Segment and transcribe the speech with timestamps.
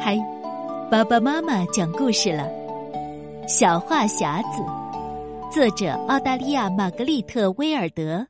[0.00, 0.16] 嗨，
[0.90, 2.44] 爸爸妈妈讲故事了，
[3.48, 4.62] 《小话匣子》，
[5.52, 8.26] 作者澳大利亚玛格丽特·威尔德。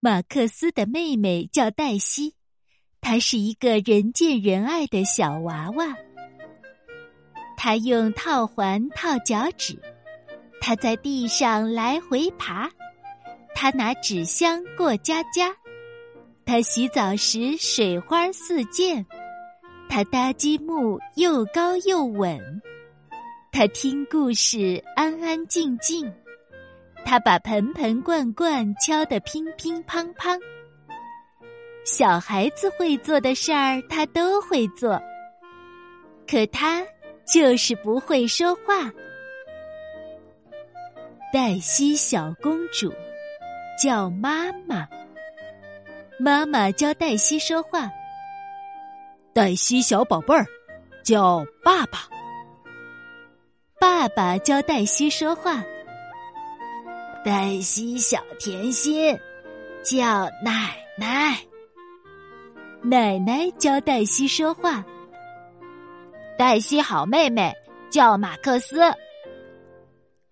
[0.00, 2.34] 马克思的妹妹叫黛西，
[3.00, 5.96] 她是一个人见人爱的小娃娃。
[7.56, 9.80] 她用套环套脚趾，
[10.60, 12.68] 她在地上来回爬，
[13.54, 15.54] 她拿纸箱过家家。
[16.48, 19.04] 他洗澡时水花四溅，
[19.86, 22.40] 他搭积木又高又稳，
[23.52, 26.10] 他听故事安安静静，
[27.04, 30.40] 他把盆盆罐罐敲得乒乒乓乓。
[31.84, 34.98] 小孩子会做的事儿，他都会做，
[36.26, 36.82] 可他
[37.26, 38.90] 就是不会说话。
[41.30, 42.90] 黛西小公主
[43.78, 44.88] 叫妈妈。
[46.20, 47.88] 妈妈教黛西说话。
[49.32, 50.44] 黛西小宝贝儿，
[51.04, 52.08] 叫爸爸。
[53.78, 55.62] 爸爸教黛西说话。
[57.24, 59.16] 黛西小甜心，
[59.84, 61.38] 叫奶奶。
[62.82, 64.84] 奶奶教黛西说话。
[66.36, 67.54] 黛西好妹妹，
[67.90, 68.80] 叫马克思。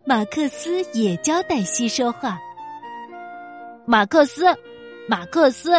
[0.04, 2.36] 马克思也教黛西说话。
[3.86, 4.46] 马克思。
[5.08, 5.70] 马克思，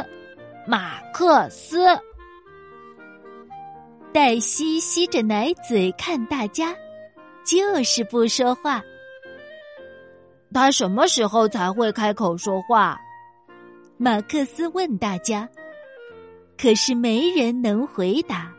[0.65, 1.85] 马克思。
[4.13, 6.73] 黛西吸着奶嘴看大家，
[7.45, 8.81] 就是不说话。
[10.53, 12.97] 他什么时候才会开口说话？
[13.97, 15.47] 马克思问大家，
[16.57, 18.51] 可是没人能回答。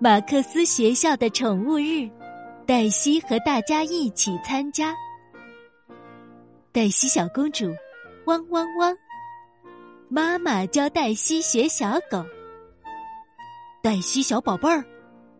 [0.00, 2.10] 马克思学校的宠物日，
[2.66, 4.94] 黛西和大家一起参加。
[6.72, 7.72] 黛西小公主。
[8.28, 8.94] 汪汪汪！
[10.10, 12.22] 妈妈教黛西学小狗。
[13.82, 14.84] 黛西小宝贝儿，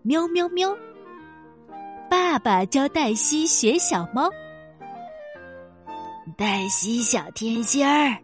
[0.05, 0.75] 喵喵喵！
[2.09, 4.31] 爸爸教黛西学小猫。
[6.39, 8.17] 黛西小天仙儿，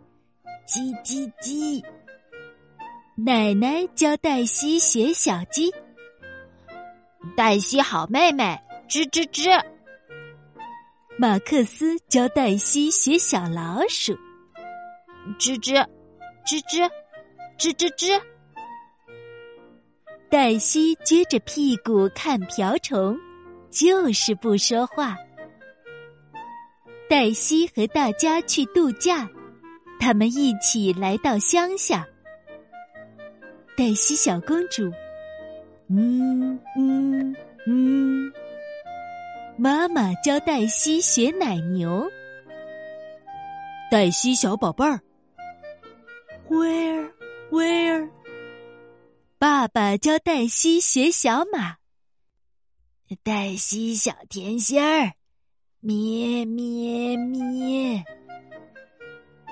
[0.67, 1.85] 叽叽叽！
[3.19, 5.71] 奶奶教黛西学小鸡。
[7.37, 8.59] 黛西好妹妹，
[8.89, 9.63] 吱吱吱！
[11.19, 14.17] 马克思教黛西学小老鼠。
[15.39, 15.85] 吱吱，
[16.47, 16.91] 吱吱，
[17.59, 18.21] 吱吱吱。
[20.31, 23.17] 黛西撅着屁股看瓢虫，
[23.71, 25.17] 就是不说话。
[27.09, 29.29] 黛西和大家去度假，
[30.01, 32.07] 他们一起来到乡下。
[33.77, 34.91] 黛西小公主，
[35.89, 37.37] 嗯嗯
[37.67, 38.33] 嗯。
[39.57, 42.09] 妈妈教黛西学奶牛。
[43.91, 44.99] 黛西小宝贝儿。
[46.55, 47.11] Where,
[47.51, 48.11] where？
[49.39, 51.79] 爸爸教黛西学小马。
[53.25, 55.13] 黛西小甜心儿，
[55.81, 58.05] 咩咩咩。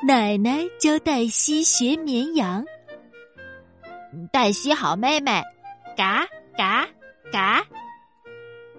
[0.06, 2.64] 奶奶教黛西学绵羊。
[4.32, 5.42] 黛西好妹妹，
[5.96, 6.24] 嘎
[6.56, 6.88] 嘎
[7.32, 7.66] 嘎。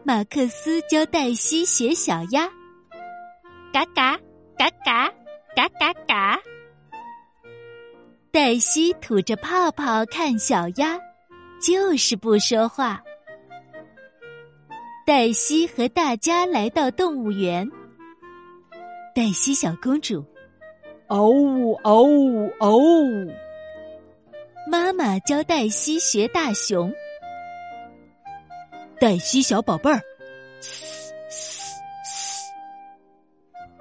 [0.04, 2.48] 马克思教黛西学小鸭。
[3.74, 4.18] 嘎嘎
[4.58, 5.10] 嘎嘎
[5.56, 6.42] 嘎嘎嘎。
[8.34, 11.00] 黛西吐着泡泡看小鸭，
[11.62, 13.00] 就是不说话。
[15.06, 17.70] 黛西和大家来到动物园。
[19.14, 20.26] 黛西小公主，
[21.10, 23.32] 哦呜哦呜嗷呜！
[24.68, 26.92] 妈妈教黛西学大熊。
[29.00, 30.02] 黛西小宝贝儿，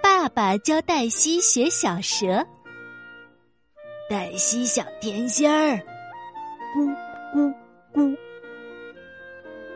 [0.02, 2.46] 爸爸教黛西学小蛇。
[4.12, 5.80] 黛西小甜心儿，
[6.76, 6.94] 咕
[7.34, 7.54] 咕
[7.94, 8.14] 咕。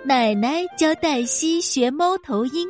[0.05, 2.69] 奶奶教黛西学猫头鹰。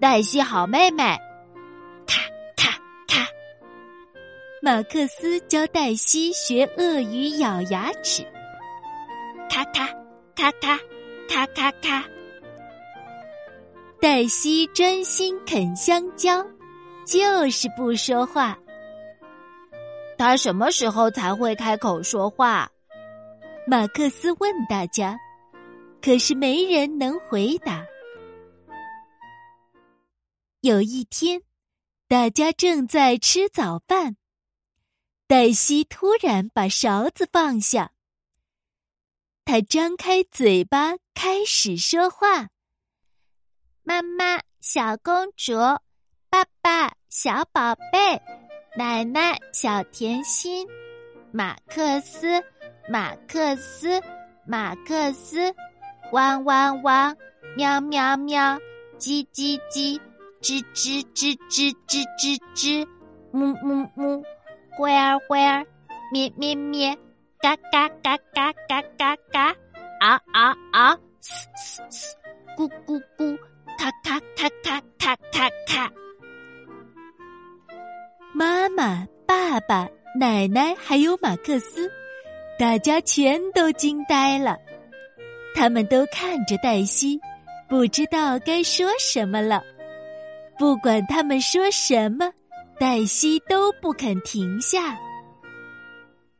[0.00, 1.02] 黛西好妹妹，
[2.06, 2.22] 咔
[2.56, 2.70] 咔
[3.08, 3.26] 咔。
[4.62, 8.22] 马克思教黛西学鳄鱼咬牙齿。
[9.50, 9.88] 咔咔
[10.36, 10.78] 咔咔
[11.28, 12.04] 咔咔咔。
[14.00, 16.46] 黛西专心啃香蕉，
[17.04, 18.56] 就是不说话。
[20.18, 22.70] 他什么时候才会开口说话？
[23.66, 25.18] 马克思问大家，
[26.00, 27.84] 可是没人能回答。
[30.60, 31.42] 有一天，
[32.08, 34.16] 大家正在吃早饭，
[35.26, 37.92] 黛西突然把勺子放下，
[39.44, 42.48] 她张开嘴巴开始说话
[43.84, 45.54] ：“妈妈，小公主，
[46.30, 48.20] 爸爸，小宝贝。”
[48.76, 50.68] 奶奶，小甜心，
[51.32, 52.28] 马克思，
[52.90, 53.98] 马克思，
[54.46, 55.54] 马克思，
[56.12, 57.16] 汪汪汪，
[57.56, 58.58] 喵喵喵，
[58.98, 59.98] 叽叽叽，
[60.42, 62.86] 吱吱吱吱吱吱吱，
[63.32, 64.22] 木木木，
[64.76, 65.64] 灰儿灰儿，
[66.12, 66.94] 咩咩咩，
[67.40, 69.56] 嘎嘎嘎嘎嘎嘎嘎，
[70.00, 72.16] 啊啊啊，嘶嘶嘶，
[72.58, 72.70] 咕，
[80.46, 81.90] 奶奶还有马克思，
[82.56, 84.56] 大家全都惊呆了。
[85.56, 87.18] 他们都看着黛西，
[87.68, 89.60] 不知道该说什么了。
[90.56, 92.30] 不管他们说什么，
[92.78, 94.96] 黛西都不肯停下。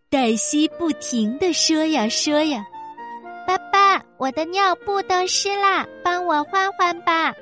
[0.08, 2.64] 黛西不停的说呀说呀
[3.44, 7.34] ：“爸爸，我的尿布都湿啦，帮我换换吧。”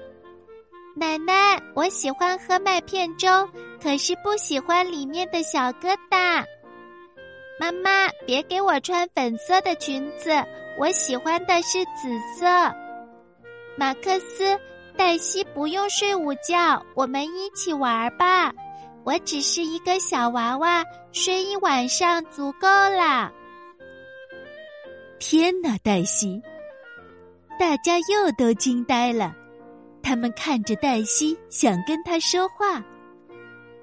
[0.97, 3.29] 奶奶，我喜欢喝麦片粥，
[3.85, 6.43] 可是不喜欢里面的小疙瘩。
[7.61, 10.31] 妈妈，别给我穿粉色的裙子，
[10.79, 12.47] 我喜欢的是紫色。
[13.77, 14.59] 马克思，
[14.97, 18.51] 黛西不用睡午觉，我们一起玩吧。
[19.05, 20.83] 我只是一个小娃娃，
[21.13, 23.31] 睡一晚上足够了。
[25.19, 26.41] 天哪，黛西！
[27.61, 29.35] 大家又都惊呆了。
[30.03, 32.83] 他们看着黛西，想跟他说话，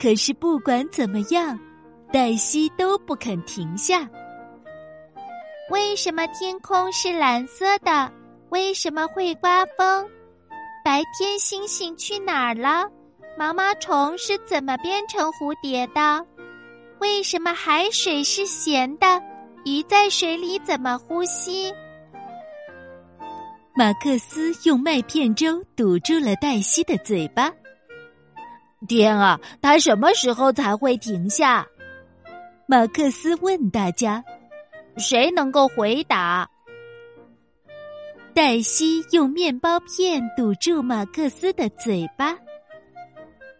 [0.01, 1.59] 可是不管怎么样，
[2.11, 4.09] 黛西都不肯停下。
[5.69, 8.11] 为什么天空是蓝色的？
[8.49, 10.09] 为什么会刮风？
[10.83, 12.89] 白天星星去哪儿了？
[13.37, 16.25] 毛毛虫是怎么变成蝴蝶的？
[16.99, 19.21] 为什么海水是咸的？
[19.65, 21.71] 鱼在水里怎么呼吸？
[23.75, 27.51] 马克思用麦片粥堵住了黛西的嘴巴。
[28.87, 31.65] 天啊，他什么时候才会停下？
[32.67, 34.23] 马克思问大家
[34.97, 36.49] ：“谁能够回答？”
[38.33, 42.37] 黛西用面包片堵住马克思的嘴巴。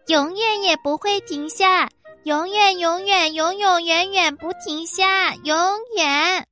[0.08, 1.88] 永远也不会停下，
[2.24, 5.54] 永远，永远，永永远远不停下，永
[5.96, 6.46] 远。